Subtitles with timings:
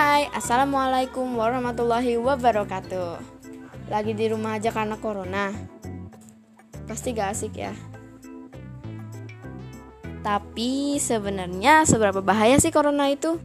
[0.00, 3.20] Hai, Assalamualaikum warahmatullahi wabarakatuh.
[3.92, 5.52] Lagi di rumah aja karena corona.
[6.88, 7.76] Pasti gak asik ya.
[10.24, 13.44] Tapi sebenarnya seberapa bahaya sih corona itu?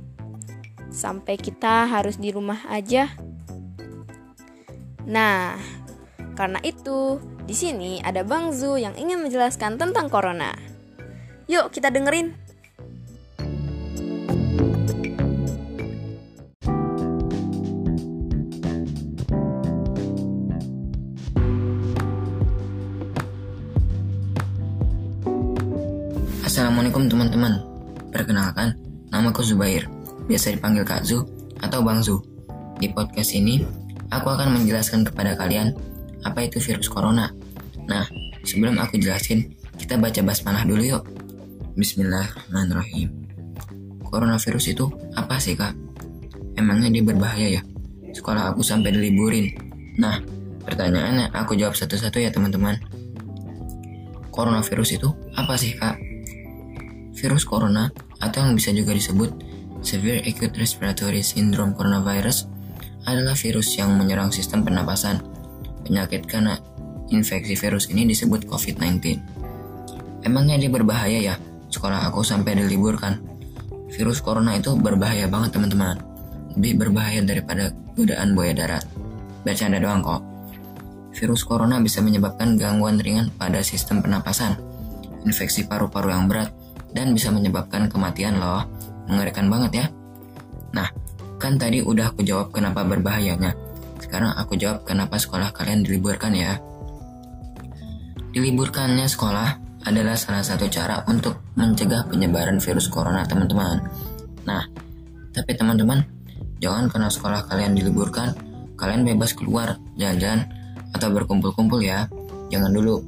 [0.96, 3.12] Sampai kita harus di rumah aja.
[5.04, 5.60] Nah,
[6.40, 10.56] karena itu di sini ada Bang Zu yang ingin menjelaskan tentang corona.
[11.52, 12.45] Yuk kita dengerin
[26.96, 27.54] Assalamualaikum teman-teman.
[28.08, 28.68] Perkenalkan,
[29.12, 29.84] namaku Zubair.
[30.32, 31.28] Biasa dipanggil Kak Zu
[31.60, 32.24] atau Bang Zu.
[32.80, 33.68] Di podcast ini,
[34.16, 35.76] aku akan menjelaskan kepada kalian
[36.24, 37.36] Apa itu virus corona.
[37.92, 38.08] Nah,
[38.48, 39.44] sebelum aku jelasin
[39.76, 41.04] Kita baca basmalah dulu yuk.
[41.76, 43.12] Bismillahirrahmanirrahim.
[44.08, 44.88] Coronavirus itu
[45.20, 45.76] apa sih kak?
[46.56, 47.62] Emangnya dia berbahaya ya?
[48.16, 49.52] Sekolah aku sampai diliburin.
[50.00, 50.24] Nah,
[50.64, 52.80] pertanyaannya aku jawab satu-satu ya teman-teman.
[54.32, 56.05] Coronavirus itu apa sih kak?
[57.16, 57.88] Virus corona
[58.20, 59.32] atau yang bisa juga disebut
[59.80, 62.52] Severe Acute Respiratory Syndrome Coronavirus
[63.06, 65.22] adalah virus yang menyerang sistem pernapasan.
[65.86, 66.58] Penyakit karena
[67.14, 69.22] infeksi virus ini disebut COVID-19.
[70.26, 71.36] Emangnya dia berbahaya ya?
[71.70, 73.22] Sekolah aku sampai diliburkan.
[73.94, 76.02] Virus corona itu berbahaya banget teman-teman.
[76.58, 78.84] Lebih berbahaya daripada godaan buaya darat.
[79.46, 80.26] Bercanda doang kok.
[81.14, 84.60] Virus corona bisa menyebabkan gangguan ringan pada sistem pernapasan,
[85.24, 86.52] infeksi paru-paru yang berat,
[86.96, 88.64] dan bisa menyebabkan kematian loh.
[89.06, 89.86] Mengerikan banget ya.
[90.74, 90.88] Nah,
[91.38, 93.54] kan tadi udah aku jawab kenapa berbahayanya.
[94.00, 96.58] Sekarang aku jawab kenapa sekolah kalian diliburkan ya.
[98.32, 103.80] Diliburkannya sekolah adalah salah satu cara untuk mencegah penyebaran virus corona teman-teman.
[104.50, 104.66] Nah,
[105.32, 106.02] tapi teman-teman,
[106.58, 108.34] jangan karena sekolah kalian diliburkan,
[108.76, 110.48] kalian bebas keluar, jalan-jalan,
[110.96, 112.10] atau berkumpul-kumpul ya.
[112.50, 113.04] Jangan dulu,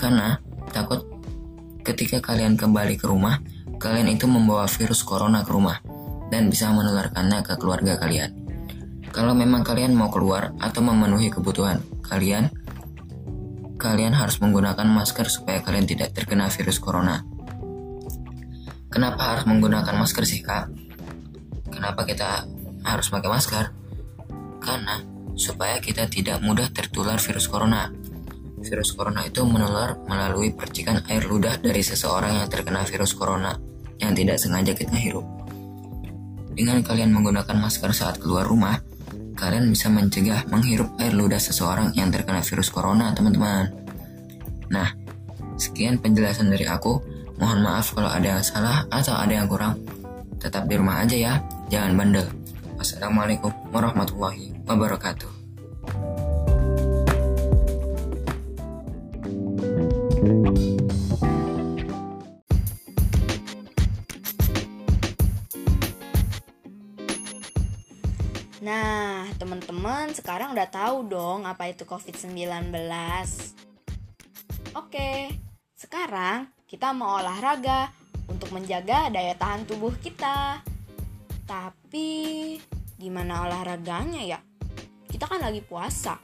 [0.00, 0.40] karena
[0.72, 1.04] takut
[1.86, 3.38] Ketika kalian kembali ke rumah,
[3.78, 5.78] kalian itu membawa virus corona ke rumah
[6.34, 8.34] dan bisa menularkannya ke keluarga kalian.
[9.14, 12.50] Kalau memang kalian mau keluar atau memenuhi kebutuhan kalian,
[13.78, 17.22] kalian harus menggunakan masker supaya kalian tidak terkena virus corona.
[18.90, 20.66] Kenapa harus menggunakan masker sih kak?
[21.70, 22.50] Kenapa kita
[22.82, 23.64] harus pakai masker?
[24.58, 25.06] Karena
[25.38, 27.94] supaya kita tidak mudah tertular virus corona
[28.66, 33.54] virus corona itu menular melalui percikan air ludah dari seseorang yang terkena virus corona
[34.02, 35.24] yang tidak sengaja kita hirup.
[36.56, 38.80] Dengan kalian menggunakan masker saat keluar rumah,
[39.36, 43.68] kalian bisa mencegah menghirup air ludah seseorang yang terkena virus corona, teman-teman.
[44.72, 44.88] Nah,
[45.60, 47.14] sekian penjelasan dari aku.
[47.36, 49.76] Mohon maaf kalau ada yang salah atau ada yang kurang.
[50.40, 51.32] Tetap di rumah aja ya,
[51.68, 52.24] jangan bandel.
[52.80, 55.35] Wassalamualaikum warahmatullahi wabarakatuh.
[69.76, 72.72] Teman-teman sekarang udah tahu dong apa itu COVID-19.
[74.72, 75.28] Oke,
[75.76, 77.92] sekarang kita mau olahraga
[78.24, 80.64] untuk menjaga daya tahan tubuh kita.
[81.44, 82.08] Tapi
[82.96, 84.40] gimana olahraganya ya?
[85.12, 86.16] Kita kan lagi puasa.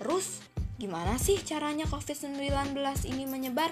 [0.00, 0.40] Terus
[0.80, 2.72] gimana sih caranya COVID-19
[3.04, 3.68] ini menyebar?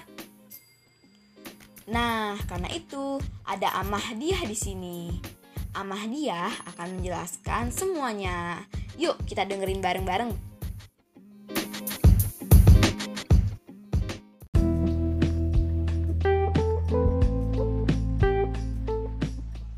[1.89, 3.17] Nah, karena itu
[3.49, 5.34] ada Amah dia di sini.
[5.75, 8.63] Amahdiah akan menjelaskan semuanya.
[8.95, 10.31] Yuk kita dengerin bareng-bareng.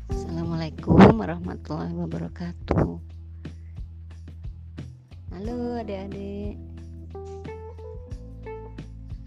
[0.06, 3.02] Assalamualaikum warahmatullahi wabarakatuh.
[5.34, 6.62] Halo adik-adik.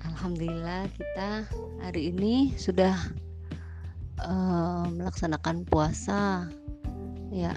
[0.07, 1.51] Alhamdulillah kita
[1.83, 2.96] hari ini sudah
[4.23, 6.47] uh, melaksanakan puasa
[7.31, 7.55] ya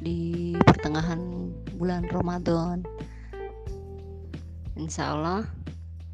[0.00, 2.80] di pertengahan bulan Ramadan.
[4.80, 5.44] Insya Allah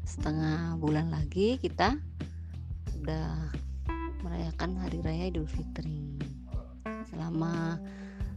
[0.03, 1.95] setengah bulan lagi kita
[2.99, 3.55] udah
[4.19, 6.19] merayakan hari raya Idul Fitri.
[7.07, 7.79] Selama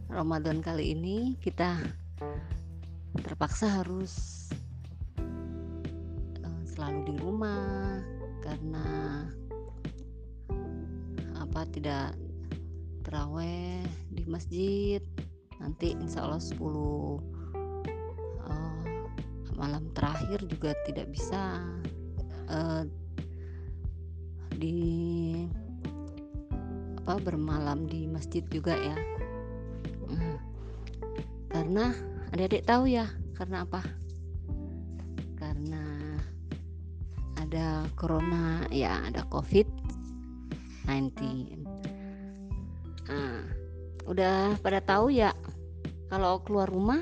[0.07, 1.75] Ramadan kali ini kita
[3.19, 4.47] terpaksa harus
[6.39, 7.99] uh, selalu di rumah
[8.39, 8.87] karena
[11.35, 12.15] apa tidak
[13.01, 15.01] teraweh di masjid.
[15.61, 17.19] Nanti insya Allah 10 uh,
[19.57, 21.61] malam terakhir juga tidak bisa
[22.49, 22.83] uh,
[24.57, 24.79] di
[27.01, 28.97] apa bermalam di masjid juga ya.
[31.51, 31.91] Karena
[32.31, 33.81] adik-adik tahu ya karena apa?
[35.35, 35.83] Karena
[37.37, 39.65] ada corona ya ada covid
[40.85, 41.80] 19
[43.09, 43.41] nah,
[44.05, 45.33] udah pada tahu ya
[46.11, 46.99] kalau keluar rumah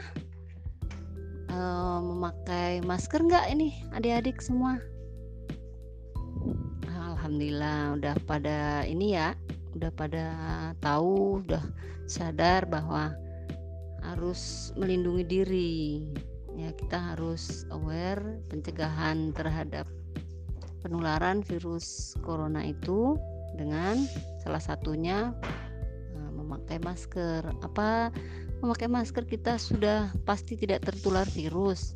[1.49, 4.77] uh, memakai masker nggak ini adik-adik semua?
[6.87, 9.35] Alhamdulillah udah pada ini ya
[9.77, 10.25] udah pada
[10.81, 11.61] tahu udah
[12.09, 13.13] sadar bahwa
[14.01, 15.77] harus melindungi diri.
[16.57, 19.87] Ya kita harus aware pencegahan terhadap
[20.83, 23.15] penularan virus corona itu
[23.55, 23.99] dengan
[24.43, 25.35] salah satunya
[26.49, 27.45] memakai masker.
[27.61, 28.09] Apa
[28.65, 31.93] memakai masker kita sudah pasti tidak tertular virus.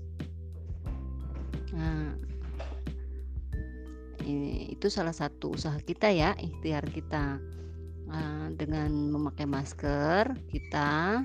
[1.74, 2.14] Nah
[4.22, 7.42] ini itu salah satu usaha kita ya ikhtiar kita.
[8.04, 11.24] Uh, dengan memakai masker kita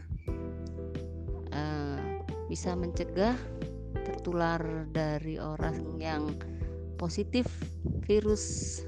[1.52, 2.00] uh,
[2.48, 3.36] bisa mencegah
[4.08, 6.32] tertular dari orang yang
[6.96, 7.44] positif
[8.08, 8.80] virus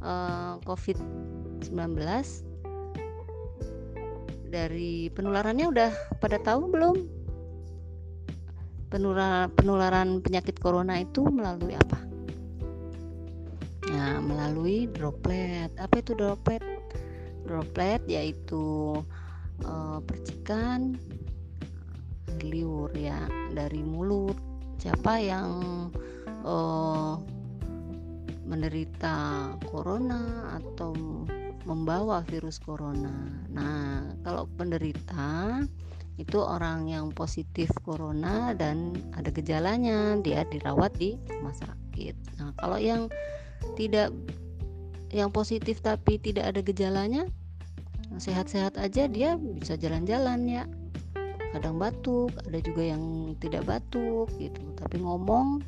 [0.00, 1.68] uh, COVID-19
[4.48, 6.96] dari penularannya udah pada tahu belum?
[8.88, 12.00] Penularan penularan penyakit corona itu melalui apa?
[13.92, 15.68] Nah melalui droplet.
[15.76, 16.64] Apa itu droplet?
[17.44, 18.96] Droplet yaitu
[19.64, 20.96] uh, percikan
[22.40, 24.36] liur ya dari mulut.
[24.80, 25.50] Siapa yang
[26.48, 27.20] uh,
[28.48, 30.96] menderita corona atau
[31.68, 33.12] membawa virus corona.
[33.52, 33.87] Nah,
[34.28, 35.64] kalau penderita
[36.20, 42.12] itu orang yang positif corona dan ada gejalanya, dia dirawat di rumah sakit.
[42.36, 43.08] Nah, kalau yang
[43.80, 44.12] tidak
[45.08, 47.24] yang positif tapi tidak ada gejalanya,
[48.20, 50.68] sehat-sehat aja dia bisa jalan-jalan ya.
[51.56, 55.64] Kadang batuk, ada juga yang tidak batuk gitu, tapi ngomong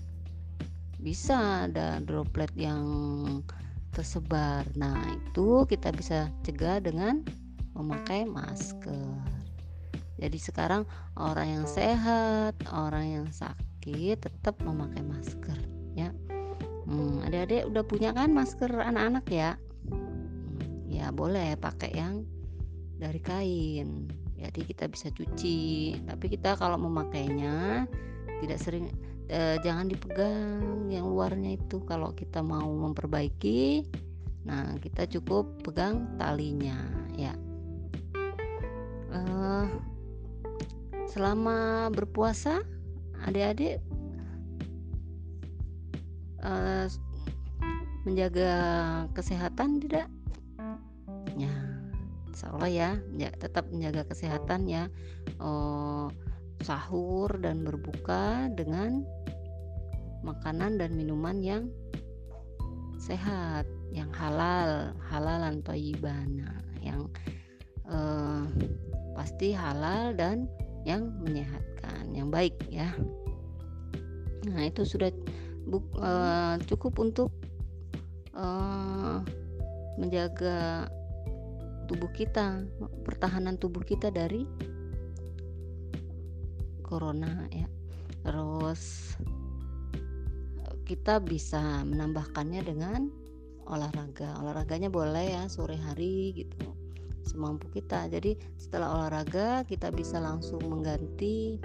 [1.00, 2.84] bisa ada droplet yang
[3.96, 4.68] tersebar.
[4.76, 7.24] Nah, itu kita bisa cegah dengan
[7.74, 9.16] memakai masker.
[10.20, 10.84] Jadi sekarang
[11.16, 15.56] orang yang sehat, orang yang sakit tetap memakai masker
[15.96, 16.12] ya.
[16.84, 19.56] Hmm, adik-adik udah punya kan masker anak-anak ya?
[19.88, 22.26] Hmm, ya boleh pakai yang
[23.00, 24.12] dari kain.
[24.36, 25.96] Jadi kita bisa cuci.
[26.04, 27.88] Tapi kita kalau memakainya
[28.44, 28.92] tidak sering
[29.30, 33.86] eh, jangan dipegang yang luarnya itu kalau kita mau memperbaiki
[34.40, 36.80] nah kita cukup pegang talinya
[37.12, 37.36] ya
[39.10, 39.66] eh,
[41.10, 42.62] selama berpuasa
[43.26, 43.82] adik-adik
[46.40, 46.86] eh,
[48.08, 48.54] menjaga
[49.12, 50.08] kesehatan tidak?
[51.36, 51.52] Ya
[52.30, 52.90] insya Allah ya,
[53.20, 54.88] ya tetap menjaga kesehatan ya.
[55.36, 56.08] Oh,
[56.64, 59.04] sahur dan berbuka dengan
[60.24, 61.64] makanan dan minuman yang
[63.00, 67.08] sehat, yang halal, halalan toyibana, yang
[67.88, 68.44] eh,
[69.20, 70.48] pasti halal dan
[70.88, 72.88] yang menyehatkan, yang baik ya.
[74.48, 75.12] Nah itu sudah
[75.68, 77.28] buk, eh, cukup untuk
[78.32, 79.18] eh,
[80.00, 80.88] menjaga
[81.84, 82.64] tubuh kita,
[83.04, 84.48] pertahanan tubuh kita dari
[86.80, 87.68] corona ya.
[88.24, 89.12] Terus
[90.88, 93.12] kita bisa menambahkannya dengan
[93.68, 96.79] olahraga olahraganya boleh ya sore hari gitu
[97.24, 98.08] semampu kita.
[98.08, 101.60] Jadi setelah olahraga kita bisa langsung mengganti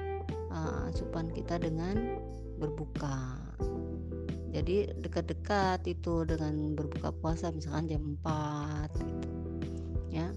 [0.52, 2.20] uh, asupan kita dengan
[2.60, 3.40] berbuka.
[4.56, 9.30] Jadi dekat-dekat itu dengan berbuka puasa misalkan jam 4 gitu
[10.16, 10.28] ya.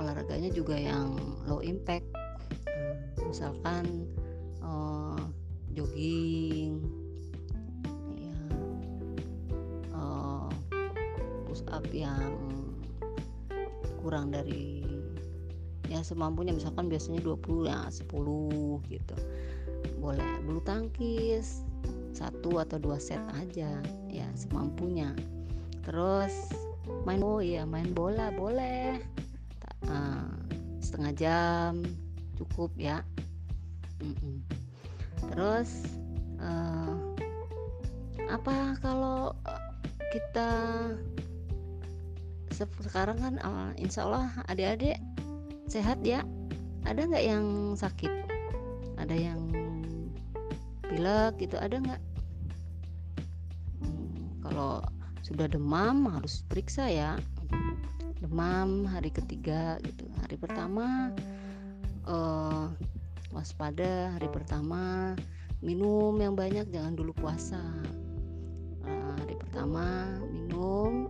[0.00, 2.08] Olahraganya juga yang low impact.
[2.64, 4.08] Hmm, misalkan
[4.64, 5.20] uh,
[5.76, 6.80] jogging
[11.74, 12.43] up yang
[14.04, 14.84] kurang dari
[15.88, 16.52] ya semampunya.
[16.52, 19.16] Misalkan biasanya 20 ya 10 gitu.
[19.96, 21.64] Boleh bulu tangkis
[22.12, 23.80] satu atau dua set aja
[24.12, 25.16] ya semampunya.
[25.80, 26.52] Terus
[27.08, 29.00] main oh ya main bola boleh.
[29.88, 30.28] Uh,
[30.84, 31.72] setengah jam
[32.36, 33.00] cukup ya.
[35.32, 35.88] Terus
[36.36, 36.92] uh,
[38.28, 39.32] apa kalau
[40.12, 40.52] kita
[42.54, 44.98] sekarang kan uh, insya Allah adik-adik
[45.66, 46.22] sehat ya.
[46.84, 48.12] Ada nggak yang sakit?
[49.00, 49.40] Ada yang
[50.86, 52.02] pilek gitu ada nggak?
[53.82, 54.84] Hmm, kalau
[55.24, 57.16] sudah demam harus periksa ya.
[58.20, 60.06] Demam hari ketiga gitu.
[60.22, 61.10] Hari pertama
[62.06, 62.68] uh,
[63.32, 64.14] waspada.
[64.14, 65.12] Hari pertama
[65.64, 67.60] minum yang banyak jangan dulu puasa.
[68.84, 71.08] Uh, hari pertama minum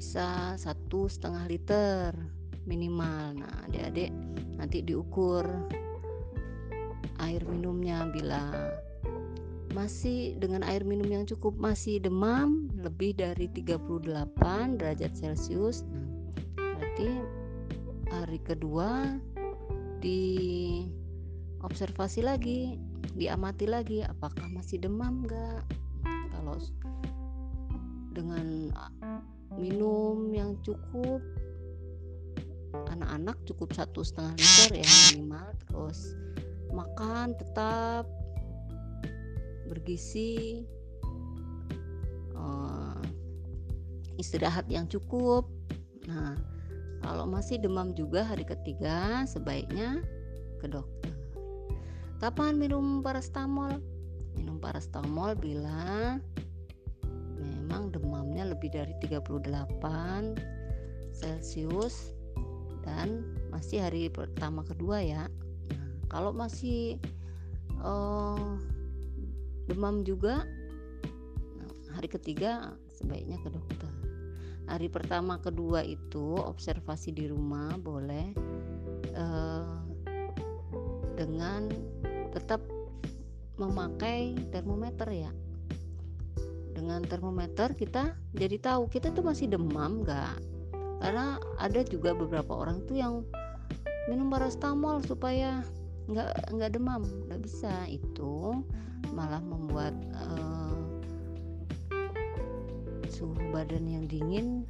[0.00, 2.16] bisa satu setengah liter
[2.64, 3.36] minimal.
[3.36, 4.08] Nah adik-adik
[4.56, 5.44] nanti diukur
[7.20, 8.08] air minumnya.
[8.08, 8.48] Bila
[9.76, 14.08] masih dengan air minum yang cukup masih demam lebih dari 38
[14.80, 17.10] derajat celcius nah, berarti
[18.10, 19.14] hari kedua
[20.02, 20.32] di
[21.62, 22.82] observasi lagi
[23.14, 25.62] diamati lagi apakah masih demam enggak
[26.34, 26.58] kalau
[28.10, 28.74] dengan
[29.58, 31.22] minum yang cukup.
[32.94, 35.48] Anak-anak cukup satu setengah liter ya minimal.
[35.66, 36.14] Terus
[36.70, 38.06] makan tetap
[39.66, 40.62] bergizi
[42.34, 42.98] uh,
[44.18, 45.46] istirahat yang cukup.
[46.06, 46.38] Nah
[47.00, 50.04] kalau masih demam juga hari ketiga sebaiknya
[50.62, 51.14] ke dokter.
[52.20, 53.80] Kapan minum parastamol
[54.36, 56.20] minum parastamol bila
[57.40, 57.90] memang
[58.40, 59.52] demamnya lebih dari 38
[61.12, 62.16] celcius
[62.80, 63.20] dan
[63.52, 65.28] masih hari pertama kedua ya.
[66.08, 66.96] Kalau masih
[67.84, 68.56] uh,
[69.68, 70.48] demam juga
[71.60, 73.92] nah, hari ketiga sebaiknya ke dokter.
[74.72, 78.32] Hari pertama kedua itu observasi di rumah boleh
[79.20, 79.84] uh,
[81.12, 81.68] dengan
[82.32, 82.64] tetap
[83.60, 85.32] memakai termometer ya
[86.80, 88.88] dengan termometer kita jadi tahu.
[88.88, 90.40] Kita tuh masih demam nggak
[91.04, 93.14] karena ada juga beberapa orang tuh yang
[94.08, 95.60] minum parastamol supaya
[96.08, 97.84] nggak nggak demam nggak bisa.
[97.84, 98.64] Itu
[99.12, 100.80] malah membuat uh,
[103.12, 104.64] suhu badan yang dingin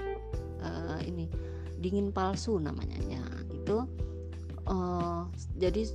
[0.58, 1.30] uh, ini
[1.78, 3.22] dingin palsu namanya ya.
[3.54, 3.86] Itu
[4.66, 5.86] uh, jadi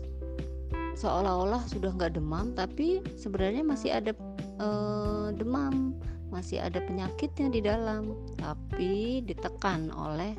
[0.96, 4.16] seolah-olah sudah nggak demam tapi sebenarnya masih ada
[4.60, 5.96] uh, demam.
[6.34, 10.36] Masih ada penyakitnya di dalam tapi ditekan oleh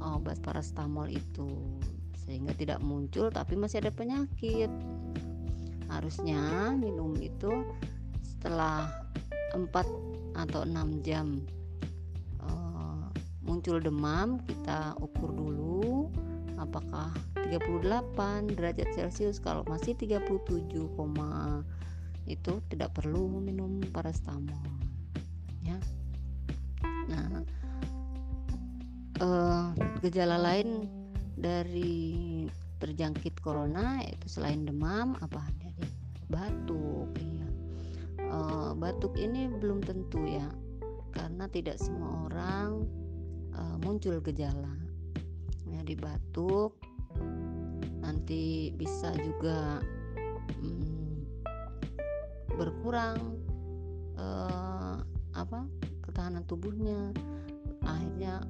[0.00, 1.48] obat parastamol itu.
[2.24, 4.70] Sehingga tidak muncul tapi masih ada penyakit.
[5.90, 7.66] Harusnya minum itu
[8.24, 8.88] setelah
[9.52, 9.68] 4
[10.32, 11.44] atau 6 jam
[12.40, 13.12] uh,
[13.44, 16.08] muncul demam kita ukur dulu
[16.56, 17.12] apakah
[17.52, 19.36] 38 derajat celcius.
[19.42, 20.88] Kalau masih 37,
[22.26, 24.72] itu tidak perlu minum parastamol
[29.22, 29.70] uh,
[30.02, 30.90] gejala lain
[31.38, 32.46] dari
[32.82, 35.86] terjangkit corona yaitu selain demam apa dari
[36.26, 37.46] batuk ya
[38.74, 40.50] batuk ini belum tentu ya
[41.14, 42.88] karena tidak semua orang
[43.52, 44.74] uh, muncul gejala.
[45.68, 46.72] Ya batuk
[48.00, 49.84] nanti bisa juga
[50.58, 50.81] hmm,
[52.56, 53.38] berkurang
[54.18, 55.00] uh,
[55.32, 55.64] apa
[56.04, 57.12] ketahanan tubuhnya
[57.82, 58.44] akhirnya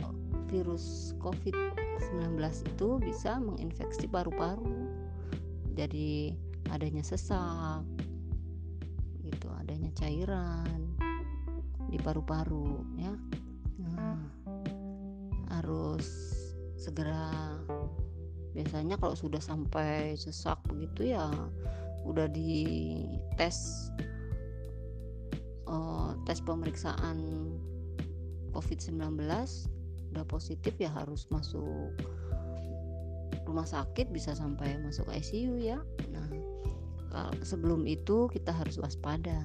[0.53, 4.85] virus COVID-19 itu bisa menginfeksi paru-paru.
[5.73, 6.37] Jadi
[6.69, 7.81] adanya sesak,
[9.25, 10.93] gitu, adanya cairan
[11.89, 13.17] di paru-paru, ya.
[13.81, 14.21] Nah,
[15.57, 16.05] harus
[16.77, 17.57] segera.
[18.53, 21.33] Biasanya kalau sudah sampai sesak begitu ya,
[22.03, 22.65] udah di
[23.39, 23.89] tes
[25.67, 27.19] uh, tes pemeriksaan
[28.53, 29.17] COVID-19
[30.13, 31.97] udah positif ya harus masuk
[33.49, 35.81] rumah sakit bisa sampai masuk ICU ya.
[36.13, 36.29] Nah
[37.45, 39.41] sebelum itu kita harus waspada.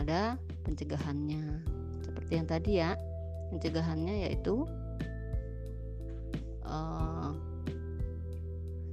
[0.00, 1.60] Ada pencegahannya.
[2.00, 2.96] Seperti yang tadi ya
[3.52, 4.64] pencegahannya yaitu
[6.64, 7.34] uh,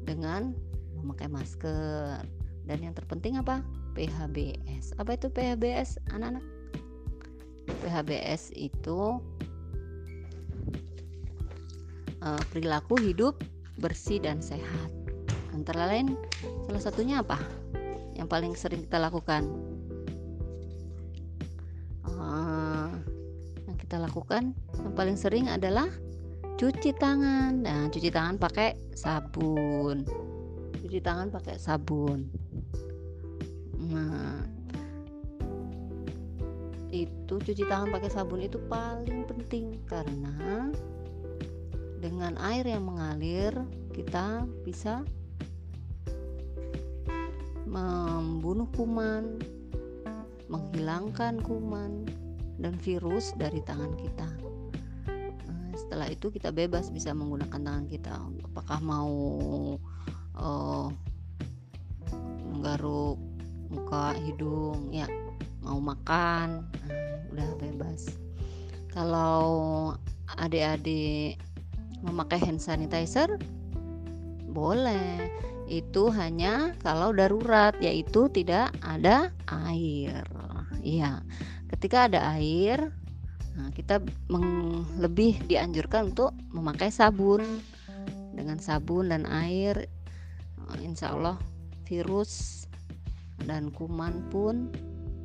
[0.03, 0.51] dengan
[0.97, 2.25] memakai masker
[2.67, 3.63] dan yang terpenting apa
[3.95, 6.43] PHBS apa itu PHBS anak-anak
[7.87, 9.19] PHBS itu
[12.23, 13.39] uh, perilaku hidup
[13.77, 14.89] bersih dan sehat.
[15.53, 16.17] Antara lain,
[16.69, 17.37] salah satunya apa?
[18.17, 19.45] Yang paling sering kita lakukan?
[22.07, 22.89] Uh,
[23.67, 25.89] yang kita lakukan yang paling sering adalah
[26.57, 27.61] cuci tangan.
[27.61, 30.05] Nah, cuci tangan pakai sabun.
[30.81, 32.46] Cuci tangan pakai sabun.
[33.87, 34.43] Nah,
[36.91, 40.71] itu cuci tangan pakai sabun itu paling penting karena
[41.99, 43.51] dengan air yang mengalir
[43.91, 45.01] kita bisa
[47.67, 49.39] membunuh kuman,
[50.47, 52.07] menghilangkan kuman
[52.57, 54.29] dan virus dari tangan kita.
[55.77, 58.17] setelah itu kita bebas bisa menggunakan tangan kita
[58.49, 59.13] apakah mau
[60.33, 60.89] uh,
[62.49, 63.21] menggaruk
[63.67, 65.07] muka hidung ya
[65.63, 68.07] mau makan nah, udah bebas.
[68.91, 69.93] Kalau
[70.39, 71.37] adik-adik
[72.01, 73.37] memakai hand sanitizer
[74.47, 75.29] boleh.
[75.67, 80.23] Itu hanya kalau darurat yaitu tidak ada air.
[80.79, 81.19] Iya
[81.67, 82.95] ketika ada air
[83.59, 83.99] nah, kita
[84.97, 87.43] lebih dianjurkan untuk memakai sabun.
[88.37, 89.89] Dengan sabun dan air
[90.77, 91.41] insya Allah
[91.89, 92.66] virus
[93.45, 94.71] dan kuman pun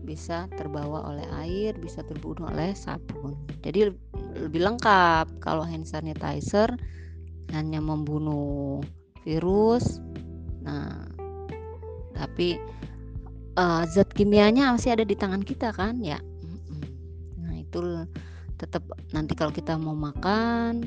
[0.03, 3.39] bisa terbawa oleh air, bisa terbunuh oleh sabun.
[3.63, 3.95] Jadi
[4.35, 6.69] lebih lengkap kalau hand sanitizer
[7.55, 8.83] hanya membunuh
[9.23, 10.03] virus.
[10.67, 11.07] Nah,
[12.19, 12.59] tapi
[13.57, 16.19] uh, zat kimianya masih ada di tangan kita kan ya.
[17.39, 17.79] Nah, itu
[18.59, 18.83] tetap
[19.15, 20.87] nanti kalau kita mau makan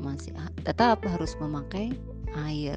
[0.00, 1.96] masih tetap harus memakai
[2.44, 2.76] air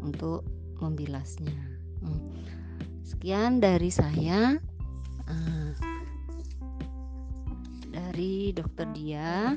[0.00, 0.40] untuk
[0.80, 1.69] membilasnya.
[2.00, 2.20] Hmm.
[3.04, 4.56] Sekian dari saya.
[5.30, 5.70] Uh,
[7.90, 9.54] dari dokter dia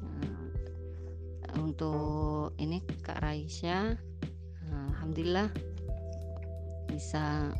[0.00, 0.42] uh,
[1.60, 3.96] untuk ini Kak Raisya
[4.68, 5.48] uh, Alhamdulillah
[6.92, 7.52] bisa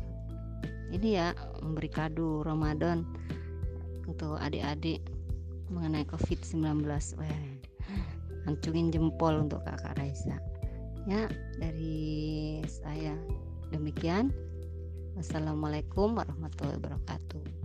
[0.93, 3.01] ini ya memberi kado Ramadan
[4.05, 5.01] untuk adik-adik
[5.73, 6.85] mengenai COVID-19
[7.17, 7.39] Wah,
[8.45, 10.37] hancungin jempol untuk kakak Raisa
[11.09, 11.25] ya
[11.57, 13.17] dari saya
[13.73, 14.29] demikian.
[15.17, 17.62] Wassalamualaikum warahmatullahi wabarakatuh